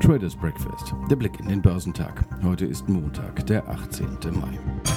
Traders 0.00 0.36
Breakfast, 0.36 0.94
der 1.08 1.16
Blick 1.16 1.40
in 1.40 1.48
den 1.48 1.62
Börsentag. 1.62 2.24
Heute 2.42 2.66
ist 2.66 2.88
Montag, 2.88 3.46
der 3.46 3.66
18. 3.68 4.18
Mai. 4.32 4.93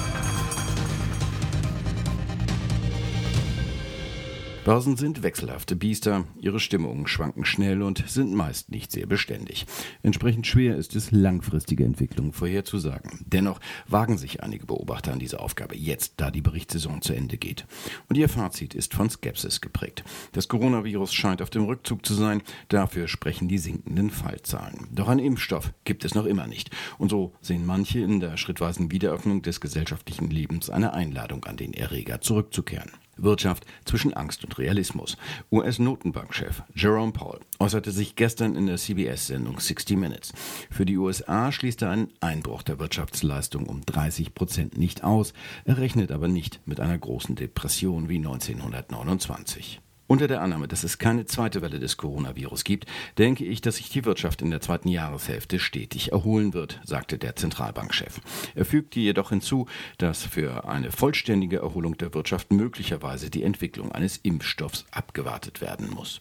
Börsen 4.68 4.98
sind 4.98 5.22
wechselhafte 5.22 5.76
Biester, 5.76 6.26
ihre 6.38 6.60
Stimmungen 6.60 7.06
schwanken 7.06 7.46
schnell 7.46 7.80
und 7.80 8.06
sind 8.06 8.34
meist 8.34 8.70
nicht 8.70 8.92
sehr 8.92 9.06
beständig. 9.06 9.64
Entsprechend 10.02 10.46
schwer 10.46 10.76
ist 10.76 10.94
es, 10.94 11.10
langfristige 11.10 11.86
Entwicklungen 11.86 12.34
vorherzusagen. 12.34 13.24
Dennoch 13.24 13.60
wagen 13.86 14.18
sich 14.18 14.42
einige 14.42 14.66
Beobachter 14.66 15.14
an 15.14 15.20
diese 15.20 15.40
Aufgabe 15.40 15.74
jetzt, 15.74 16.12
da 16.18 16.30
die 16.30 16.42
Berichtssaison 16.42 17.00
zu 17.00 17.14
Ende 17.14 17.38
geht. 17.38 17.66
Und 18.10 18.18
ihr 18.18 18.28
Fazit 18.28 18.74
ist 18.74 18.92
von 18.92 19.08
Skepsis 19.08 19.62
geprägt. 19.62 20.04
Das 20.32 20.48
Coronavirus 20.48 21.14
scheint 21.14 21.40
auf 21.40 21.48
dem 21.48 21.64
Rückzug 21.64 22.04
zu 22.04 22.12
sein, 22.12 22.42
dafür 22.68 23.08
sprechen 23.08 23.48
die 23.48 23.56
sinkenden 23.56 24.10
Fallzahlen. 24.10 24.88
Doch 24.92 25.08
einen 25.08 25.24
Impfstoff 25.24 25.72
gibt 25.84 26.04
es 26.04 26.14
noch 26.14 26.26
immer 26.26 26.46
nicht. 26.46 26.68
Und 26.98 27.08
so 27.08 27.32
sehen 27.40 27.64
manche 27.64 28.00
in 28.00 28.20
der 28.20 28.36
schrittweisen 28.36 28.92
Wiederöffnung 28.92 29.40
des 29.40 29.62
gesellschaftlichen 29.62 30.28
Lebens 30.28 30.68
eine 30.68 30.92
Einladung 30.92 31.46
an 31.46 31.56
den 31.56 31.72
Erreger 31.72 32.20
zurückzukehren. 32.20 32.90
Wirtschaft 33.18 33.64
zwischen 33.84 34.14
Angst 34.14 34.44
und 34.44 34.58
Realismus. 34.58 35.16
US-Notenbankchef 35.50 36.62
Jerome 36.74 37.12
Powell 37.12 37.40
äußerte 37.58 37.90
sich 37.90 38.16
gestern 38.16 38.56
in 38.56 38.66
der 38.66 38.76
CBS-Sendung 38.76 39.60
60 39.60 39.96
Minutes. 39.96 40.32
Für 40.70 40.84
die 40.84 40.96
USA 40.96 41.52
schließt 41.52 41.82
er 41.82 41.90
einen 41.90 42.12
Einbruch 42.20 42.62
der 42.62 42.78
Wirtschaftsleistung 42.78 43.66
um 43.66 43.84
30 43.84 44.34
Prozent 44.34 44.78
nicht 44.78 45.04
aus. 45.04 45.32
Er 45.64 45.78
rechnet 45.78 46.12
aber 46.12 46.28
nicht 46.28 46.60
mit 46.66 46.80
einer 46.80 46.98
großen 46.98 47.36
Depression 47.36 48.08
wie 48.08 48.16
1929. 48.16 49.80
Unter 50.08 50.26
der 50.26 50.40
Annahme, 50.40 50.68
dass 50.68 50.84
es 50.84 50.96
keine 50.96 51.26
zweite 51.26 51.60
Welle 51.60 51.78
des 51.78 51.98
Coronavirus 51.98 52.64
gibt, 52.64 52.86
denke 53.18 53.44
ich, 53.44 53.60
dass 53.60 53.76
sich 53.76 53.90
die 53.90 54.06
Wirtschaft 54.06 54.40
in 54.40 54.50
der 54.50 54.62
zweiten 54.62 54.88
Jahreshälfte 54.88 55.58
stetig 55.58 56.12
erholen 56.12 56.54
wird, 56.54 56.80
sagte 56.82 57.18
der 57.18 57.36
Zentralbankchef. 57.36 58.22
Er 58.54 58.64
fügte 58.64 59.00
jedoch 59.00 59.28
hinzu, 59.28 59.66
dass 59.98 60.24
für 60.24 60.66
eine 60.66 60.92
vollständige 60.92 61.58
Erholung 61.58 61.98
der 61.98 62.14
Wirtschaft 62.14 62.50
möglicherweise 62.50 63.28
die 63.28 63.42
Entwicklung 63.42 63.92
eines 63.92 64.16
Impfstoffs 64.16 64.86
abgewartet 64.92 65.60
werden 65.60 65.90
muss. 65.90 66.20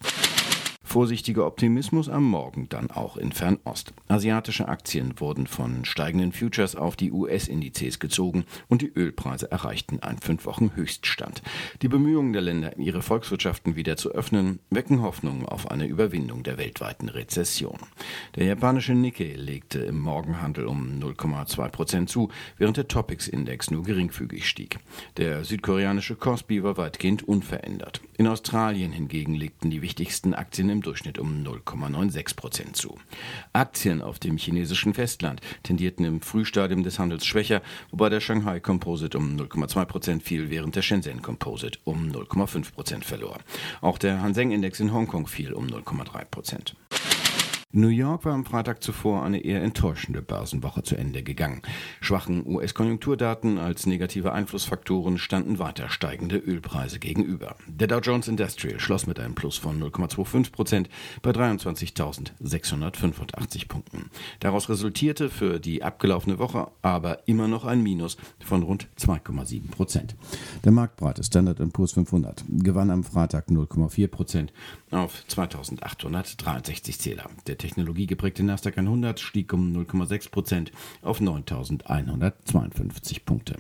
Vorsichtiger 0.98 1.46
Optimismus 1.46 2.10
am 2.10 2.24
Morgen 2.24 2.70
dann 2.70 2.90
auch 2.90 3.18
in 3.18 3.32
Fernost. 3.32 3.94
Asiatische 4.08 4.68
Aktien 4.68 5.20
wurden 5.20 5.46
von 5.46 5.86
steigenden 5.86 6.32
Futures 6.32 6.76
auf 6.76 6.96
die 6.96 7.12
US-Indizes 7.12 8.00
gezogen 8.00 8.46
und 8.68 8.82
die 8.82 8.92
Ölpreise 8.92 9.52
erreichten 9.52 10.00
einen 10.00 10.18
fünf 10.18 10.48
Wochen 10.48 10.72
Höchststand. 10.74 11.44
Die 11.84 11.88
Bemühungen 11.88 12.34
der 12.34 12.42
Länder, 12.42 12.80
ihre 12.80 13.04
Volkswirtschaften 13.04 13.76
wieder 13.76 13.96
zu 13.96 14.10
öffnen, 14.10 14.58
wecken 14.72 15.04
Hoffnungen 15.04 15.46
auf 15.46 15.70
eine 15.70 15.86
Überwindung 15.86 16.42
der 16.42 16.58
weltweiten 16.58 17.10
Rezession. 17.10 17.78
Der 18.36 18.46
japanische 18.46 18.96
Nikkei 18.96 19.36
legte 19.36 19.78
im 19.78 20.00
Morgenhandel 20.00 20.66
um 20.66 21.00
0,2 21.00 21.70
Prozent 21.70 22.10
zu, 22.10 22.30
während 22.58 22.78
der 22.78 22.88
Topix-Index 22.88 23.70
nur 23.70 23.84
geringfügig 23.84 24.50
stieg. 24.50 24.80
Der 25.18 25.44
südkoreanische 25.44 26.16
Kospi 26.16 26.64
war 26.64 26.78
weitgehend 26.78 27.22
unverändert. 27.22 28.02
In 28.18 28.26
Australien 28.26 28.92
hingegen 28.92 29.36
legten 29.36 29.70
die 29.70 29.84
wichtigsten 29.84 30.34
Aktien 30.34 30.72
im 30.72 30.82
Durchschnitt 30.88 31.20
um 31.20 31.44
0,96 31.44 32.38
Prozent 32.38 32.78
zu. 32.78 32.98
Aktien 33.52 34.02
auf 34.02 34.20
dem 34.20 34.38
chinesischen 34.38 34.94
Festland 34.94 35.42
tendierten 35.62 36.06
im 36.06 36.22
Frühstadium 36.22 36.84
des 36.84 36.98
Handels 36.98 37.26
schwächer, 37.26 37.62
wobei 37.92 38.08
der 38.08 38.22
Shanghai 38.22 38.62
Composite 38.62 39.18
um 39.18 39.36
0,2 39.36 39.84
Prozent 39.84 40.24
fiel, 40.24 40.50
während 40.50 40.78
der 40.78 40.82
Shenzhen 40.82 41.22
Composite 41.22 41.78
um 41.84 42.08
0,5 42.08 42.72
Prozent 42.72 43.04
verlor. 43.04 43.40
Auch 43.82 43.98
der 43.98 44.22
Hang 44.22 44.34
Index 44.38 44.80
in 44.80 44.94
Hongkong 44.94 45.28
fiel 45.28 45.52
um 45.52 45.68
0,3 45.68 46.24
Prozent. 46.24 46.76
New 47.74 47.90
York 47.90 48.24
war 48.24 48.34
am 48.34 48.46
Freitag 48.46 48.82
zuvor 48.82 49.24
eine 49.24 49.44
eher 49.44 49.62
enttäuschende 49.62 50.22
Börsenwoche 50.22 50.84
zu 50.84 50.96
Ende 50.96 51.22
gegangen. 51.22 51.62
Schwachen 52.00 52.48
US-Konjunkturdaten 52.48 53.58
als 53.58 53.86
negative 53.86 54.32
Einflussfaktoren 54.32 55.18
standen 55.18 55.60
weiter 55.60 55.90
steigende 55.90 56.38
Ölpreise 56.38 56.98
gegenüber. 56.98 57.58
Der 57.68 57.90
Dow 57.90 58.00
Jones 58.00 58.30
Industrial 58.30 58.80
schloss 58.80 59.06
mit 59.06 59.20
einem 59.20 59.36
Plus 59.36 59.58
von 59.58 59.84
0,25 59.84 60.54
Prozent 60.54 60.88
bei 61.22 61.32
23.685 61.32 63.68
Punkten. 63.68 64.12
Daraus 64.40 64.70
resultierte 64.70 65.30
für 65.30 65.60
die 65.60 65.84
abgelaufene 65.84 66.40
Woche 66.40 66.72
aber 66.82 67.28
immer 67.28 67.50
noch 67.50 67.66
ein 67.66 67.84
Minus 67.84 68.16
von 68.46 68.64
rund 68.64 68.88
2,7 68.98 69.72
Prozent. 69.72 70.16
Der 70.64 70.72
marktbreite 70.72 71.22
Standard 71.22 71.58
Poor's 71.74 71.92
500 71.92 72.46
gewann 72.48 72.92
am 72.92 73.04
Freitag 73.04 73.50
0,4 73.50 74.08
Prozent 74.08 74.54
auf 74.90 75.26
2.863 75.30 76.98
Zähler. 76.98 77.30
Der 77.46 77.57
der 77.58 77.70
technologiegeprägte 77.70 78.44
Nasdaq 78.44 78.78
100 78.78 79.20
stieg 79.20 79.52
um 79.52 79.74
0,6 79.74 80.30
Prozent 80.30 80.72
auf 81.02 81.22
9.152 81.22 83.26
Punkte. 83.26 83.56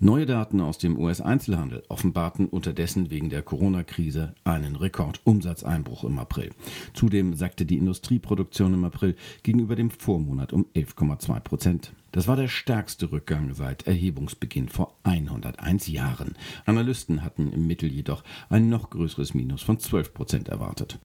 Neue 0.00 0.26
Daten 0.26 0.60
aus 0.60 0.76
dem 0.76 0.98
US-Einzelhandel 0.98 1.82
offenbarten 1.88 2.48
unterdessen 2.48 3.10
wegen 3.10 3.30
der 3.30 3.42
Corona-Krise 3.42 4.34
einen 4.44 4.76
Rekordumsatzeinbruch 4.76 6.04
im 6.04 6.18
April. 6.18 6.50
Zudem 6.92 7.34
sackte 7.34 7.64
die 7.64 7.78
Industrieproduktion 7.78 8.74
im 8.74 8.84
April 8.84 9.16
gegenüber 9.44 9.76
dem 9.76 9.90
Vormonat 9.90 10.52
um 10.52 10.66
11,2 10.74 11.40
Prozent. 11.40 11.92
Das 12.12 12.28
war 12.28 12.36
der 12.36 12.48
stärkste 12.48 13.12
Rückgang 13.12 13.54
seit 13.54 13.86
Erhebungsbeginn 13.86 14.68
vor 14.68 14.94
101 15.04 15.86
Jahren. 15.86 16.34
Analysten 16.66 17.24
hatten 17.24 17.50
im 17.50 17.66
Mittel 17.66 17.90
jedoch 17.90 18.24
ein 18.50 18.68
noch 18.68 18.90
größeres 18.90 19.32
Minus 19.32 19.62
von 19.62 19.78
12 19.78 20.12
Prozent 20.12 20.48
erwartet. 20.48 20.98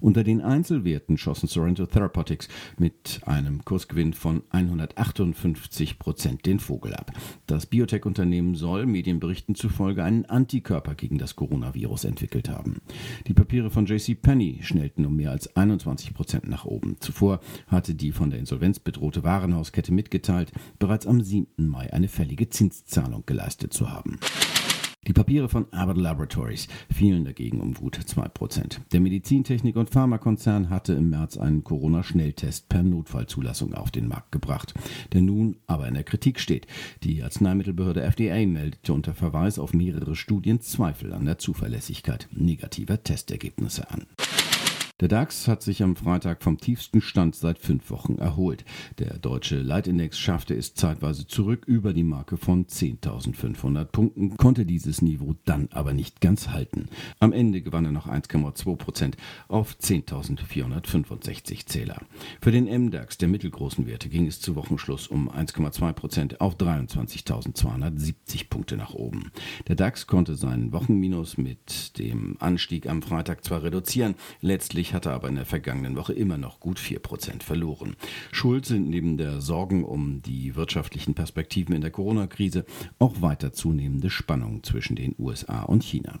Unter 0.00 0.24
den 0.24 0.40
Einzelwerten 0.40 1.18
schossen 1.18 1.46
Sorrento 1.46 1.84
Therapeutics 1.84 2.48
mit 2.78 3.20
einem 3.26 3.64
Kursgewinn 3.64 4.14
von 4.14 4.42
158 4.50 5.98
Prozent 5.98 6.46
den 6.46 6.58
Vogel 6.58 6.94
ab. 6.94 7.12
Das 7.46 7.66
Biotech-Unternehmen 7.66 8.54
soll 8.54 8.86
Medienberichten 8.86 9.54
zufolge 9.54 10.02
einen 10.02 10.24
Antikörper 10.24 10.94
gegen 10.94 11.18
das 11.18 11.36
Coronavirus 11.36 12.04
entwickelt 12.04 12.48
haben. 12.48 12.80
Die 13.26 13.34
Papiere 13.34 13.70
von 13.70 13.84
JC 13.84 14.20
Penney 14.20 14.60
schnellten 14.62 15.04
um 15.04 15.16
mehr 15.16 15.32
als 15.32 15.54
21 15.54 16.14
Prozent 16.14 16.48
nach 16.48 16.64
oben. 16.64 16.96
Zuvor 17.00 17.40
hatte 17.66 17.94
die 17.94 18.12
von 18.12 18.30
der 18.30 18.38
Insolvenz 18.38 18.78
bedrohte 18.78 19.22
Warenhauskette 19.22 19.92
mitgeteilt, 19.92 20.50
bereits 20.78 21.06
am 21.06 21.20
7. 21.20 21.68
Mai 21.68 21.92
eine 21.92 22.08
fällige 22.08 22.48
Zinszahlung 22.48 23.24
geleistet 23.26 23.74
zu 23.74 23.90
haben. 23.90 24.18
Die 25.06 25.14
Papiere 25.14 25.48
von 25.48 25.72
Abbott 25.72 25.96
Laboratories 25.96 26.68
fielen 26.94 27.24
dagegen 27.24 27.62
um 27.62 27.72
gut 27.72 27.96
2%. 27.96 28.80
Der 28.92 29.00
Medizintechnik- 29.00 29.76
und 29.76 29.88
Pharmakonzern 29.88 30.68
hatte 30.68 30.92
im 30.92 31.08
März 31.08 31.38
einen 31.38 31.64
Corona-Schnelltest 31.64 32.68
per 32.68 32.82
Notfallzulassung 32.82 33.72
auf 33.72 33.90
den 33.90 34.08
Markt 34.08 34.30
gebracht, 34.30 34.74
der 35.14 35.22
nun 35.22 35.56
aber 35.66 35.88
in 35.88 35.94
der 35.94 36.04
Kritik 36.04 36.38
steht. 36.38 36.66
Die 37.02 37.22
Arzneimittelbehörde 37.22 38.02
FDA 38.02 38.46
meldete 38.46 38.92
unter 38.92 39.14
Verweis 39.14 39.58
auf 39.58 39.72
mehrere 39.72 40.14
Studien 40.14 40.60
Zweifel 40.60 41.14
an 41.14 41.24
der 41.24 41.38
Zuverlässigkeit 41.38 42.28
negativer 42.32 43.02
Testergebnisse 43.02 43.90
an. 43.90 44.06
Der 45.00 45.08
DAX 45.08 45.48
hat 45.48 45.62
sich 45.62 45.82
am 45.82 45.96
Freitag 45.96 46.42
vom 46.42 46.58
tiefsten 46.58 47.00
Stand 47.00 47.34
seit 47.34 47.58
fünf 47.58 47.90
Wochen 47.90 48.18
erholt. 48.18 48.66
Der 48.98 49.18
deutsche 49.18 49.58
Leitindex 49.58 50.18
schaffte 50.18 50.54
es 50.54 50.74
zeitweise 50.74 51.26
zurück 51.26 51.64
über 51.66 51.94
die 51.94 52.04
Marke 52.04 52.36
von 52.36 52.66
10.500 52.66 53.86
Punkten, 53.86 54.36
konnte 54.36 54.66
dieses 54.66 55.00
Niveau 55.00 55.34
dann 55.46 55.70
aber 55.72 55.94
nicht 55.94 56.20
ganz 56.20 56.48
halten. 56.48 56.90
Am 57.18 57.32
Ende 57.32 57.62
gewann 57.62 57.86
er 57.86 57.92
noch 57.92 58.08
1,2 58.08 58.76
Prozent 58.76 59.16
auf 59.48 59.74
10.465 59.80 61.64
Zähler. 61.64 62.02
Für 62.42 62.50
den 62.50 62.66
MDAX 62.66 63.16
der 63.16 63.28
mittelgroßen 63.28 63.86
Werte 63.86 64.10
ging 64.10 64.26
es 64.26 64.42
zu 64.42 64.54
Wochenschluss 64.54 65.06
um 65.06 65.30
1,2 65.30 65.94
Prozent 65.94 66.42
auf 66.42 66.56
23.270 66.56 68.50
Punkte 68.50 68.76
nach 68.76 68.92
oben. 68.92 69.32
Der 69.66 69.76
DAX 69.76 70.06
konnte 70.06 70.34
seinen 70.34 70.72
Wochenminus 70.74 71.38
mit 71.38 71.98
dem 71.98 72.36
Anstieg 72.38 72.86
am 72.86 73.00
Freitag 73.00 73.42
zwar 73.44 73.62
reduzieren, 73.62 74.14
letztlich 74.42 74.89
hatte 74.94 75.10
aber 75.12 75.28
in 75.28 75.36
der 75.36 75.46
vergangenen 75.46 75.96
Woche 75.96 76.12
immer 76.12 76.38
noch 76.38 76.60
gut 76.60 76.78
4% 76.78 77.42
verloren. 77.42 77.96
Schuld 78.32 78.66
sind 78.66 78.88
neben 78.88 79.16
der 79.16 79.40
Sorgen 79.40 79.84
um 79.84 80.22
die 80.22 80.56
wirtschaftlichen 80.56 81.14
Perspektiven 81.14 81.74
in 81.74 81.80
der 81.80 81.90
Corona-Krise 81.90 82.64
auch 82.98 83.20
weiter 83.22 83.52
zunehmende 83.52 84.10
Spannungen 84.10 84.62
zwischen 84.62 84.96
den 84.96 85.14
USA 85.18 85.62
und 85.62 85.84
China. 85.84 86.18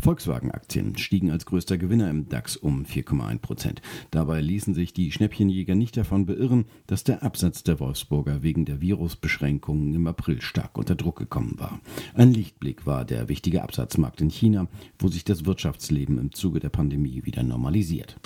Volkswagen-Aktien 0.00 0.96
stiegen 0.98 1.30
als 1.30 1.46
größter 1.46 1.78
Gewinner 1.78 2.10
im 2.10 2.28
DAX 2.28 2.56
um 2.56 2.84
4,1 2.84 3.38
Prozent. 3.38 3.82
Dabei 4.10 4.40
ließen 4.40 4.74
sich 4.74 4.92
die 4.92 5.12
Schnäppchenjäger 5.12 5.74
nicht 5.74 5.96
davon 5.96 6.26
beirren, 6.26 6.64
dass 6.86 7.04
der 7.04 7.22
Absatz 7.22 7.62
der 7.62 7.80
Wolfsburger 7.80 8.42
wegen 8.42 8.64
der 8.64 8.80
Virusbeschränkungen 8.80 9.94
im 9.94 10.06
April 10.06 10.40
stark 10.40 10.78
unter 10.78 10.94
Druck 10.94 11.18
gekommen 11.18 11.54
war. 11.58 11.80
Ein 12.14 12.32
Lichtblick 12.32 12.86
war 12.86 13.04
der 13.04 13.28
wichtige 13.28 13.62
Absatzmarkt 13.62 14.20
in 14.20 14.30
China, 14.30 14.68
wo 14.98 15.08
sich 15.08 15.24
das 15.24 15.44
Wirtschaftsleben 15.44 16.18
im 16.18 16.32
Zuge 16.32 16.60
der 16.60 16.70
Pandemie 16.70 17.24
wieder 17.24 17.42
normalisiert. 17.42 18.16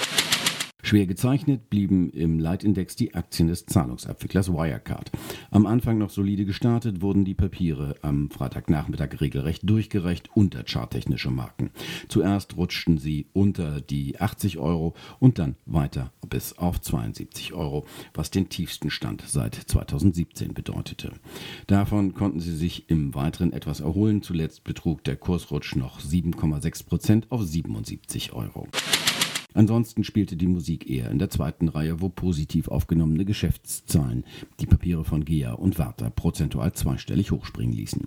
Schwer 0.84 1.06
gezeichnet 1.06 1.70
blieben 1.70 2.10
im 2.10 2.38
Leitindex 2.38 2.94
die 2.94 3.14
Aktien 3.14 3.48
des 3.48 3.64
Zahlungsabwicklers 3.64 4.52
Wirecard. 4.52 5.10
Am 5.50 5.64
Anfang 5.64 5.96
noch 5.96 6.10
solide 6.10 6.44
gestartet, 6.44 7.00
wurden 7.00 7.24
die 7.24 7.32
Papiere 7.32 7.94
am 8.02 8.28
Freitagnachmittag 8.28 9.22
regelrecht 9.22 9.62
durchgereicht 9.64 10.28
unter 10.34 10.62
charttechnische 10.62 11.30
Marken. 11.30 11.70
Zuerst 12.08 12.58
rutschten 12.58 12.98
sie 12.98 13.28
unter 13.32 13.80
die 13.80 14.20
80 14.20 14.58
Euro 14.58 14.92
und 15.20 15.38
dann 15.38 15.56
weiter 15.64 16.12
bis 16.28 16.58
auf 16.58 16.82
72 16.82 17.54
Euro, 17.54 17.86
was 18.12 18.30
den 18.30 18.50
tiefsten 18.50 18.90
Stand 18.90 19.22
seit 19.26 19.54
2017 19.54 20.52
bedeutete. 20.52 21.12
Davon 21.66 22.12
konnten 22.12 22.40
sie 22.40 22.54
sich 22.54 22.90
im 22.90 23.14
Weiteren 23.14 23.54
etwas 23.54 23.80
erholen. 23.80 24.20
Zuletzt 24.20 24.64
betrug 24.64 25.02
der 25.04 25.16
Kursrutsch 25.16 25.76
noch 25.76 26.00
7,6 26.00 26.84
Prozent 26.84 27.32
auf 27.32 27.42
77 27.42 28.34
Euro. 28.34 28.68
Ansonsten 29.54 30.02
spielte 30.02 30.36
die 30.36 30.48
Musik 30.48 30.90
eher 30.90 31.10
in 31.10 31.18
der 31.18 31.30
zweiten 31.30 31.68
Reihe, 31.68 32.00
wo 32.00 32.08
positiv 32.08 32.68
aufgenommene 32.68 33.24
Geschäftszahlen 33.24 34.24
die 34.58 34.66
Papiere 34.66 35.04
von 35.04 35.24
GEA 35.24 35.52
und 35.52 35.78
Warta 35.78 36.10
prozentual 36.10 36.72
zweistellig 36.72 37.30
hochspringen 37.30 37.74
ließen. 37.74 38.06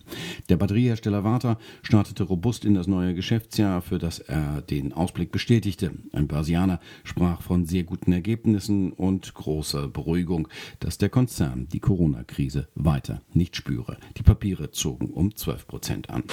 Der 0.49 0.57
Batteriehersteller 0.57 1.23
Warta 1.23 1.57
startete 1.81 2.23
robust 2.23 2.65
in 2.65 2.73
das 2.73 2.88
neue 2.88 3.15
Geschäftsjahr, 3.15 3.81
für 3.81 3.97
das 3.97 4.19
er 4.19 4.61
den 4.61 4.91
Ausblick 4.91 5.31
bestätigte. 5.31 5.94
Ein 6.11 6.27
Börsianer 6.27 6.81
sprach 7.05 7.41
von 7.41 7.65
sehr 7.65 7.83
guten 7.83 8.11
Ergebnissen 8.11 8.91
und 8.91 9.33
großer 9.33 9.88
Beruhigung, 9.88 10.49
dass 10.81 10.97
der 10.97 11.09
Konzern 11.09 11.67
die 11.71 11.79
Corona-Krise 11.79 12.67
weiter 12.75 13.21
nicht 13.33 13.55
spüre. 13.55 13.97
Die 14.17 14.23
Papiere 14.23 14.71
zogen 14.71 15.11
um 15.11 15.33
12 15.33 15.67
Prozent 15.67 16.09
an. 16.09 16.23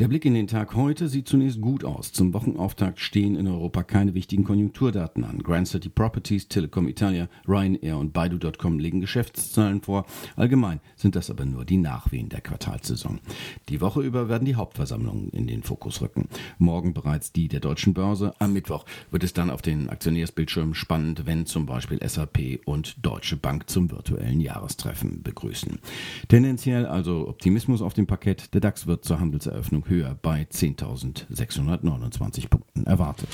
Der 0.00 0.08
Blick 0.08 0.24
in 0.24 0.34
den 0.34 0.48
Tag 0.48 0.74
heute 0.74 1.08
sieht 1.08 1.28
zunächst 1.28 1.60
gut 1.60 1.84
aus. 1.84 2.10
Zum 2.10 2.34
Wochenauftakt 2.34 2.98
stehen 2.98 3.36
in 3.36 3.46
Europa 3.46 3.84
keine 3.84 4.14
wichtigen 4.14 4.42
Konjunkturdaten 4.42 5.22
an. 5.22 5.38
Grand 5.38 5.68
City 5.68 5.88
Properties, 5.88 6.48
Telekom 6.48 6.88
Italia, 6.88 7.28
Ryanair 7.46 7.98
und 7.98 8.12
Baidu.com 8.12 8.80
legen 8.80 9.00
Geschäftszahlen 9.00 9.82
vor. 9.82 10.04
Allgemein 10.34 10.80
sind 10.96 11.14
das 11.14 11.30
aber 11.30 11.44
nur 11.44 11.64
die 11.64 11.76
Nachwehen 11.76 12.28
der 12.28 12.40
Quartalssaison. 12.40 13.20
Die 13.68 13.80
Woche 13.80 14.02
über 14.02 14.28
werden 14.28 14.46
die 14.46 14.56
Hauptversammlungen 14.56 15.28
in 15.28 15.46
den 15.46 15.62
Fokus 15.62 16.00
rücken. 16.00 16.28
Morgen 16.58 16.92
bereits 16.92 17.30
die 17.30 17.46
der 17.46 17.60
deutschen 17.60 17.94
Börse. 17.94 18.34
Am 18.40 18.52
Mittwoch 18.52 18.86
wird 19.12 19.22
es 19.22 19.32
dann 19.32 19.48
auf 19.48 19.62
den 19.62 19.88
Aktionärsbildschirmen 19.88 20.74
spannend, 20.74 21.24
wenn 21.24 21.46
zum 21.46 21.66
Beispiel 21.66 22.00
SAP 22.04 22.62
und 22.64 22.96
Deutsche 23.06 23.36
Bank 23.36 23.70
zum 23.70 23.92
virtuellen 23.92 24.40
Jahrestreffen 24.40 25.22
begrüßen. 25.22 25.78
Tendenziell 26.26 26.84
also 26.84 27.28
Optimismus 27.28 27.80
auf 27.80 27.94
dem 27.94 28.08
Parkett. 28.08 28.52
Der 28.54 28.60
DAX 28.60 28.88
wird 28.88 29.04
zur 29.04 29.20
Handelseröffnung 29.20 29.83
höher 29.88 30.16
bei 30.20 30.46
10.629 30.50 32.48
Punkten 32.48 32.86
erwartet. 32.86 33.28